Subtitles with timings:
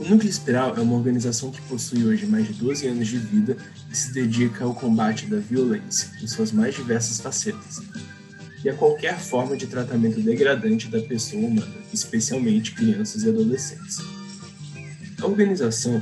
[0.00, 3.54] O Núcleo Espiral é uma organização que possui hoje mais de 12 anos de vida
[3.90, 7.82] e se dedica ao combate da violência em suas mais diversas facetas
[8.64, 13.98] e a qualquer forma de tratamento degradante da pessoa humana, especialmente crianças e adolescentes.
[15.20, 16.00] A organização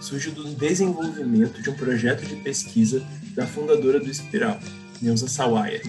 [0.00, 4.58] surge do desenvolvimento de um projeto de pesquisa da fundadora do Espiral,
[5.02, 5.82] Neuza Sawaya.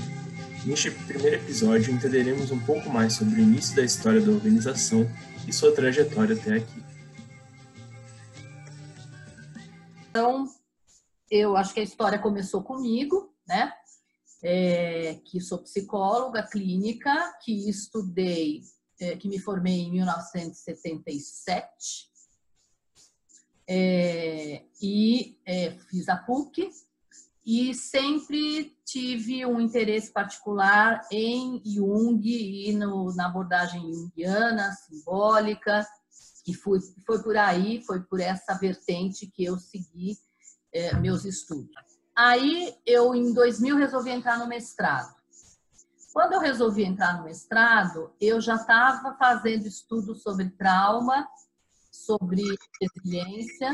[0.65, 5.09] Neste primeiro episódio, entenderemos um pouco mais sobre o início da história da organização
[5.47, 6.94] e sua trajetória até aqui.
[10.15, 10.47] Então,
[11.29, 13.73] eu acho que a história começou comigo, né?
[14.41, 18.61] É, que sou psicóloga clínica, que estudei,
[18.97, 22.09] é, que me formei em 1977
[23.67, 26.71] é, e é, fiz a PUC
[27.45, 35.85] e sempre tive um interesse particular em Jung e no, na abordagem junguiana, simbólica,
[36.45, 40.15] que foi, foi por aí, foi por essa vertente que eu segui
[40.71, 41.73] é, meus estudos.
[42.15, 45.15] Aí eu, em 2000, resolvi entrar no mestrado.
[46.13, 51.27] Quando eu resolvi entrar no mestrado, eu já estava fazendo estudos sobre trauma,
[51.91, 52.43] sobre
[52.79, 53.71] resiliência,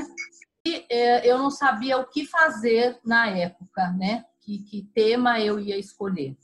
[0.66, 4.26] e é, eu não sabia o que fazer na época, né?
[4.40, 6.38] Que, que tema eu ia escolher.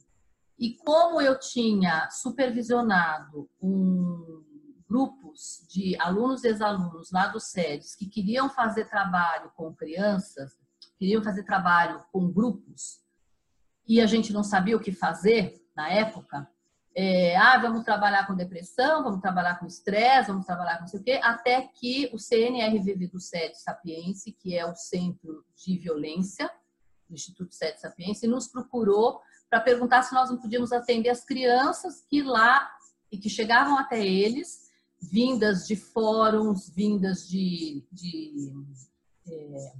[0.59, 4.43] E como eu tinha supervisionado um
[5.69, 10.57] de alunos e ex-alunos lá do SEDES que queriam fazer trabalho com crianças,
[10.97, 13.01] queriam fazer trabalho com grupos,
[13.87, 16.49] e a gente não sabia o que fazer na época,
[16.99, 20.99] é, ah, vamos trabalhar com depressão, vamos trabalhar com estresse, vamos trabalhar com não sei
[20.99, 26.49] o quê, até que o CNRVV do SED Sapiense, que é o Centro de Violência
[27.07, 32.01] do Instituto SED Sapiense, nos procurou para perguntar se nós não podíamos atender as crianças
[32.01, 32.67] que lá
[33.11, 34.66] e que chegavam até eles
[35.01, 38.53] vindas de fóruns, vindas de, de
[39.27, 39.73] é,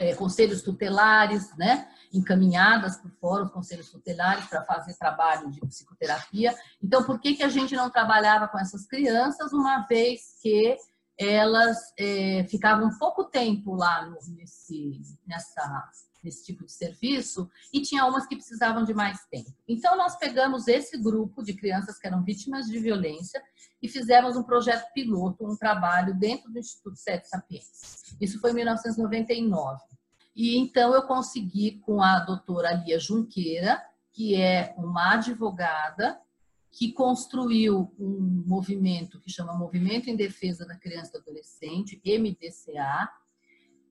[0.00, 1.88] é, conselhos tutelares, né?
[2.12, 6.56] encaminhadas por fóruns, conselhos tutelares para fazer trabalho de psicoterapia.
[6.82, 10.76] Então, por que, que a gente não trabalhava com essas crianças, uma vez que
[11.18, 15.90] elas é, ficavam pouco tempo lá no, nesse, nessa
[16.22, 19.52] nesse tipo de serviço e tinha umas que precisavam de mais tempo.
[19.66, 23.42] Então nós pegamos esse grupo de crianças que eram vítimas de violência
[23.80, 28.16] e fizemos um projeto piloto, um trabalho dentro do Instituto Sete Sapiens.
[28.20, 29.80] Isso foi em 1999.
[30.34, 36.20] E então eu consegui com a doutora Lia Junqueira, que é uma advogada
[36.70, 43.08] que construiu um movimento que chama Movimento em Defesa da Criança e do Adolescente, MDCA,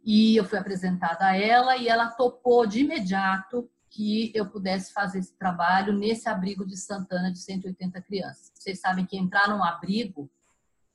[0.03, 5.19] e eu fui apresentada a ela e ela topou de imediato que eu pudesse fazer
[5.19, 8.51] esse trabalho nesse abrigo de Santana de 180 crianças.
[8.53, 10.29] Vocês sabem que entrar num abrigo,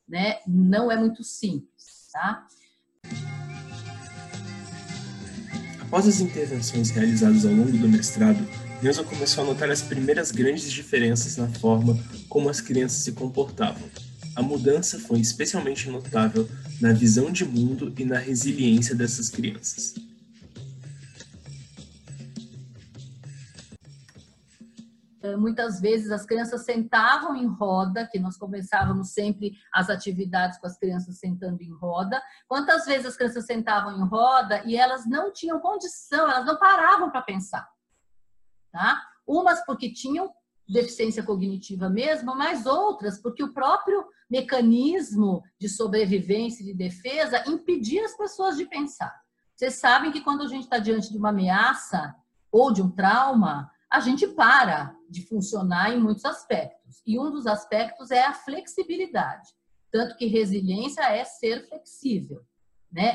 [0.08, 2.46] né, não é muito simples, tá?
[5.80, 8.38] Após as intervenções realizadas ao longo do mestrado,
[8.82, 11.96] Neuza começou a notar as primeiras grandes diferenças na forma
[12.28, 13.88] como as crianças se comportavam.
[14.34, 16.48] A mudança foi especialmente notável
[16.80, 19.94] na visão de mundo e na resiliência dessas crianças.
[25.22, 30.66] É, muitas vezes as crianças sentavam em roda, que nós começávamos sempre as atividades com
[30.66, 32.20] as crianças sentando em roda.
[32.48, 37.08] Quantas vezes as crianças sentavam em roda e elas não tinham condição, elas não paravam
[37.12, 37.70] para pensar.
[38.72, 39.00] Tá?
[39.26, 40.32] Umas porque tinham
[40.68, 48.04] deficiência cognitiva mesmo, mas outras porque o próprio mecanismo de sobrevivência e de defesa impedia
[48.04, 49.14] as pessoas de pensar.
[49.54, 52.14] Vocês sabem que quando a gente está diante de uma ameaça
[52.50, 57.02] ou de um trauma, a gente para de funcionar em muitos aspectos.
[57.06, 59.50] E um dos aspectos é a flexibilidade.
[59.90, 62.40] Tanto que resiliência é ser flexível,
[62.90, 63.14] né?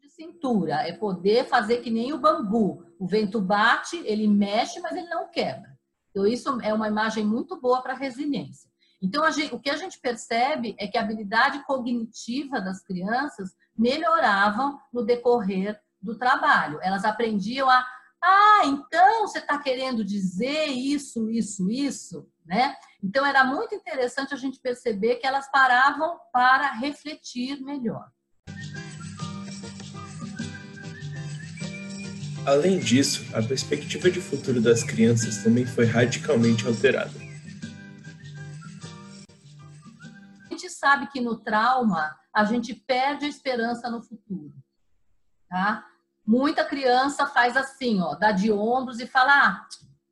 [0.00, 2.84] de cintura, é poder fazer que nem o bambu.
[3.00, 5.74] O vento bate, ele mexe, mas ele não quebra.
[6.10, 8.68] Então, isso é uma imagem muito boa para resiliência.
[9.00, 14.78] Então, gente, o que a gente percebe é que a habilidade cognitiva das crianças melhorava
[14.92, 16.78] no decorrer do trabalho.
[16.82, 17.86] Elas aprendiam a,
[18.22, 22.76] ah, então você está querendo dizer isso, isso, isso, né?
[23.02, 28.10] Então, era muito interessante a gente perceber que elas paravam para refletir melhor.
[32.46, 37.12] Além disso, a perspectiva de futuro das crianças também foi radicalmente alterada.
[40.46, 44.54] A gente sabe que no trauma a gente perde a esperança no futuro,
[45.50, 45.84] tá?
[46.26, 49.66] Muita criança faz assim, ó, dá de ombros e fala: ah,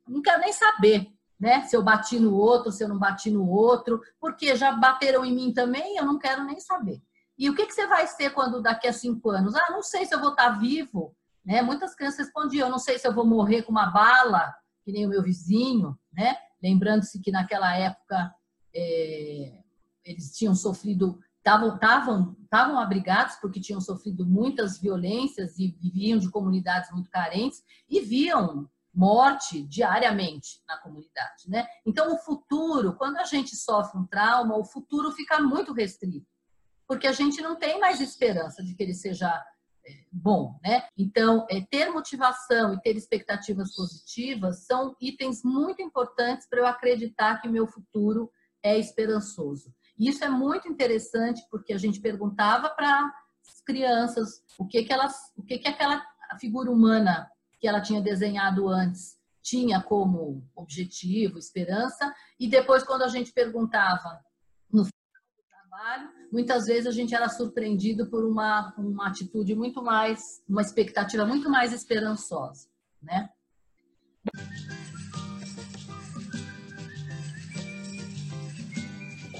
[0.07, 1.07] não quero nem saber,
[1.39, 1.63] né?
[1.63, 5.33] Se eu bati no outro, se eu não bati no outro, porque já bateram em
[5.33, 7.01] mim também, eu não quero nem saber.
[7.39, 9.55] E o que, que você vai ser quando daqui a cinco anos?
[9.55, 11.15] Ah, não sei se eu vou estar vivo.
[11.49, 11.63] Né?
[11.63, 14.53] Muitas crianças respondiam, eu não sei se eu vou morrer com uma bala,
[14.85, 16.35] que nem o meu vizinho, né?
[16.61, 18.31] Lembrando-se que naquela época
[18.71, 19.63] é,
[20.05, 27.09] eles tinham sofrido, estavam abrigados porque tinham sofrido muitas violências e viviam de comunidades muito
[27.09, 31.65] carentes e viam morte diariamente na comunidade, né?
[31.83, 36.27] Então o futuro, quando a gente sofre um trauma, o futuro fica muito restrito,
[36.87, 39.43] porque a gente não tem mais esperança de que ele seja
[40.11, 40.87] bom, né?
[40.97, 47.41] Então, é, ter motivação e ter expectativas positivas são itens muito importantes para eu acreditar
[47.41, 48.31] que meu futuro
[48.63, 49.73] é esperançoso.
[49.97, 53.11] E isso é muito interessante porque a gente perguntava para
[53.47, 56.05] as crianças o que que elas, o que que aquela
[56.39, 63.07] figura humana que ela tinha desenhado antes tinha como objetivo, esperança, e depois quando a
[63.07, 64.19] gente perguntava
[65.79, 71.25] trabalho, muitas vezes a gente era surpreendido por uma, uma atitude muito mais, uma expectativa
[71.25, 72.67] muito mais esperançosa,
[73.01, 73.29] né?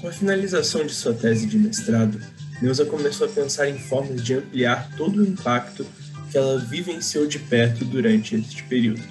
[0.00, 2.18] Com a finalização de sua tese de mestrado,
[2.62, 5.84] Neuza começou a pensar em formas de ampliar todo o impacto
[6.30, 9.02] que ela vivenciou de perto durante este período.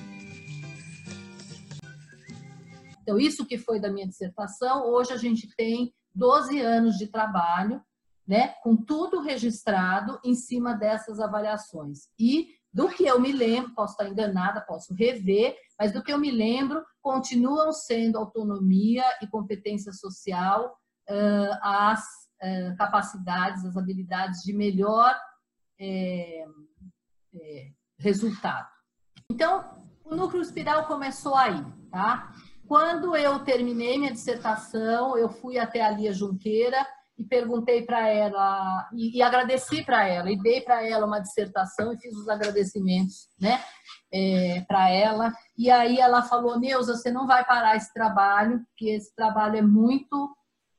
[3.04, 7.82] Então, isso que foi da minha dissertação, hoje a gente tem 12 anos de trabalho,
[8.28, 12.10] né, com tudo registrado em cima dessas avaliações.
[12.20, 16.20] E do que eu me lembro, posso estar enganada, posso rever, mas do que eu
[16.20, 20.78] me lembro, continuam sendo autonomia e competência social
[21.10, 22.02] uh, as
[22.44, 25.16] uh, capacidades, as habilidades de melhor
[25.80, 26.46] é,
[27.34, 28.68] é, resultado.
[29.32, 32.34] Então, o núcleo espiral começou aí, tá?
[32.70, 36.86] Quando eu terminei minha dissertação, eu fui até a Lia Junqueira
[37.18, 41.92] e perguntei para ela e, e agradeci para ela e dei para ela uma dissertação
[41.92, 43.60] e fiz os agradecimentos, né,
[44.14, 45.34] é, para ela.
[45.58, 49.64] E aí ela falou: Neuza, você não vai parar esse trabalho, que esse trabalho é
[49.64, 50.30] muito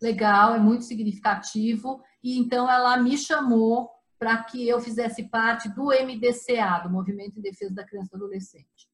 [0.01, 2.01] legal, é muito significativo.
[2.23, 7.43] E então ela me chamou para que eu fizesse parte do MDCA, do Movimento em
[7.43, 8.89] Defesa da Criança e do Adolescente.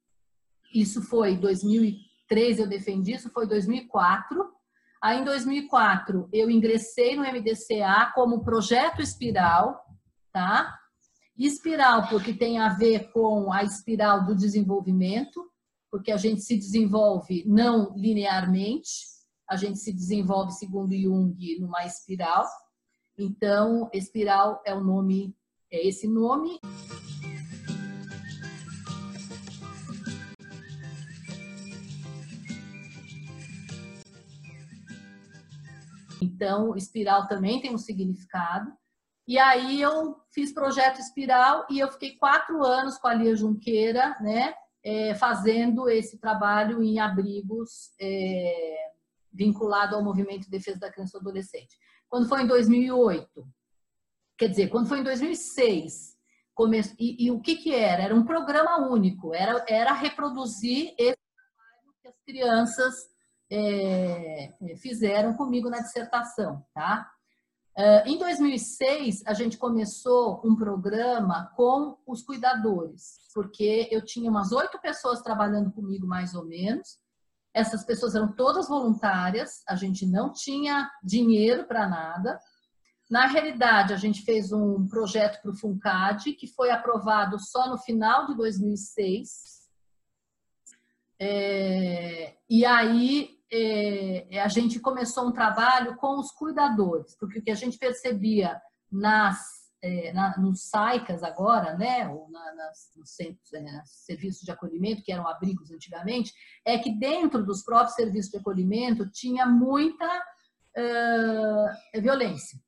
[0.75, 1.37] Isso foi
[2.29, 4.45] 2003, eu defendi, isso foi 2004.
[5.03, 9.85] Aí, em 2004, eu ingressei no MDCA como projeto espiral,
[10.33, 10.77] tá?
[11.39, 15.51] Espiral, porque tem a ver com a espiral do desenvolvimento,
[15.91, 19.07] porque a gente se desenvolve não linearmente,
[19.49, 22.45] a gente se desenvolve, segundo Jung, numa espiral.
[23.17, 25.37] Então, espiral é o nome,
[25.71, 26.59] é esse nome.
[36.37, 38.71] Então, espiral também tem um significado.
[39.27, 44.15] E aí eu fiz projeto espiral e eu fiquei quatro anos com a Lia Junqueira,
[44.21, 44.55] né,
[44.85, 48.91] é, fazendo esse trabalho em abrigos é,
[49.33, 51.77] vinculado ao movimento de defesa da criança e do adolescente.
[52.09, 53.49] Quando foi em 2008,
[54.39, 56.17] quer dizer, quando foi em 2006,
[56.55, 56.81] come...
[56.99, 58.05] e, e, o que que era?
[58.05, 63.16] Era um programa único, era, era reproduzir esse trabalho que as crianças
[63.51, 67.11] é, é fizeram comigo na dissertação, tá?
[67.79, 74.51] Uh, em 2006, a gente começou um programa com os cuidadores, porque eu tinha umas
[74.51, 76.99] oito pessoas trabalhando comigo, mais ou menos,
[77.57, 82.39] essas pessoas eram todas voluntárias, a gente não tinha dinheiro para nada.
[83.11, 87.79] Na realidade, a gente fez um projeto para o FUNCAD, que foi aprovado só no
[87.79, 89.69] final de 2006.
[91.19, 97.51] É, e aí é, a gente começou um trabalho com os cuidadores, porque o que
[97.51, 98.61] a gente percebia
[98.91, 104.51] nas é, na, nos SAICAS agora, né, ou na, nas, nos centros, é, serviços de
[104.51, 106.33] acolhimento, que eram abrigos antigamente,
[106.65, 110.07] é que dentro dos próprios serviços de acolhimento tinha muita
[111.95, 112.61] violência,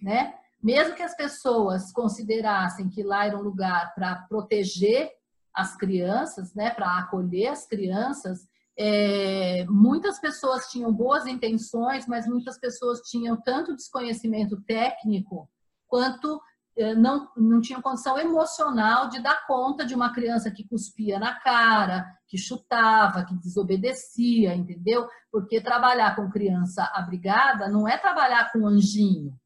[0.00, 0.34] né?
[0.62, 5.10] Mesmo que as pessoas considerassem que lá era um lugar para proteger
[5.54, 8.48] as crianças, né, para acolher as crianças,
[8.82, 15.50] é, muitas pessoas tinham boas intenções, mas muitas pessoas tinham tanto desconhecimento técnico
[15.86, 16.40] quanto
[16.78, 21.38] eh, não, não tinham condição emocional de dar conta de uma criança que cuspia na
[21.38, 25.06] cara, que chutava, que desobedecia, entendeu?
[25.30, 29.38] Porque trabalhar com criança abrigada não é trabalhar com anjinho,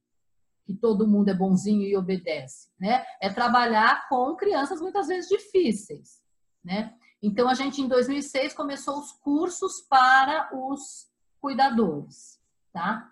[0.65, 3.05] que todo mundo é bonzinho e obedece, né?
[3.21, 6.23] É trabalhar com crianças muitas vezes difíceis,
[6.63, 6.95] né?
[7.27, 11.09] Então a gente em 2006 começou os cursos para os
[11.41, 12.39] cuidadores,
[12.71, 13.11] tá?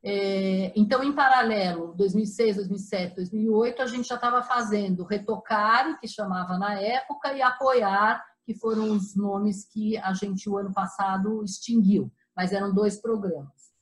[0.00, 6.56] É, então, em paralelo, 2006, 2007, 2008, a gente já estava fazendo Retocare, que chamava
[6.56, 12.12] na época, e Apoiar, que foram os nomes que a gente, o ano passado, extinguiu,
[12.36, 13.72] mas eram dois programas.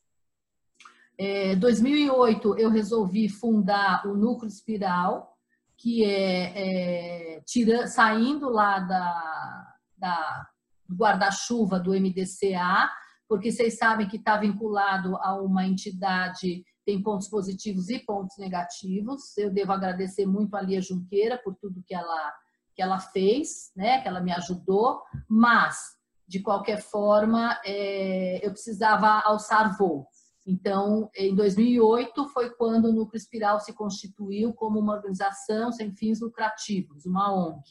[1.19, 5.36] Em é, 2008, eu resolvi fundar o Núcleo Espiral,
[5.79, 10.47] que é, é tira, saindo lá da, da
[10.89, 12.91] do guarda-chuva do MDCA,
[13.29, 19.37] porque vocês sabem que está vinculado a uma entidade, tem pontos positivos e pontos negativos.
[19.37, 22.33] Eu devo agradecer muito a Lia Junqueira por tudo que ela,
[22.75, 29.21] que ela fez, né, que ela me ajudou, mas, de qualquer forma, é, eu precisava
[29.25, 30.07] alçar voo.
[30.47, 36.21] Então, em 2008 foi quando o Núcleo Espiral se constituiu como uma organização sem fins
[36.21, 37.63] lucrativos, uma ONG.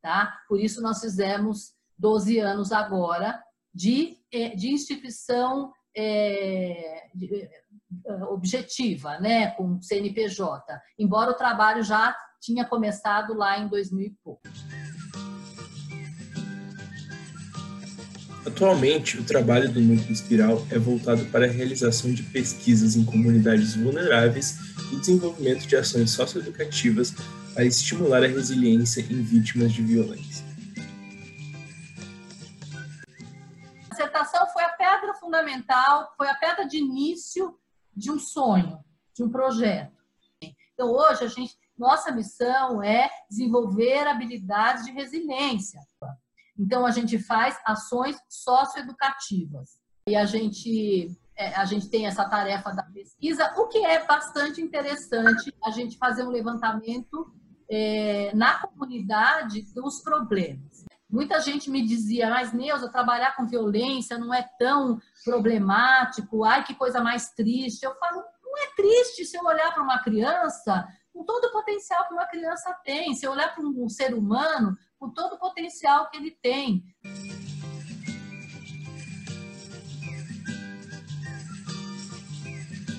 [0.00, 0.34] Tá?
[0.48, 3.42] Por isso nós fizemos 12 anos agora
[3.74, 7.42] de, é, de instituição é, de,
[8.06, 14.10] é, objetiva, né, com CNPJ, embora o trabalho já tinha começado lá em 2000 e
[14.22, 14.42] pouco.
[18.46, 23.74] Atualmente, o trabalho do Núcleo Espiral é voltado para a realização de pesquisas em comunidades
[23.74, 24.58] vulneráveis
[24.92, 27.14] e desenvolvimento de ações socioeducativas
[27.54, 30.44] para estimular a resiliência em vítimas de violência.
[33.86, 37.58] A dissertação foi a pedra fundamental, foi a pedra de início
[37.96, 38.78] de um sonho,
[39.14, 39.96] de um projeto.
[40.74, 45.80] Então, hoje, a gente, nossa missão é desenvolver habilidades de resiliência.
[46.58, 49.78] Então, a gente faz ações socioeducativas.
[50.08, 54.60] E a gente, é, a gente tem essa tarefa da pesquisa, o que é bastante
[54.60, 57.34] interessante a gente fazer um levantamento
[57.68, 60.84] é, na comunidade dos problemas.
[61.08, 66.74] Muita gente me dizia, mas Neuza, trabalhar com violência não é tão problemático, ai que
[66.74, 67.84] coisa mais triste.
[67.84, 72.06] Eu falo, não é triste se eu olhar para uma criança com todo o potencial
[72.08, 76.10] que uma criança tem, se eu olhar para um ser humano com todo o potencial
[76.10, 76.82] que ele tem.